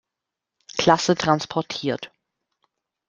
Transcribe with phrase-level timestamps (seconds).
[0.79, 2.11] Klasse transportiert.